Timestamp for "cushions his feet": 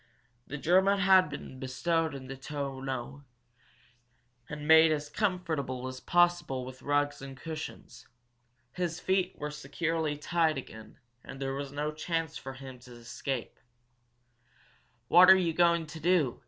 7.37-9.35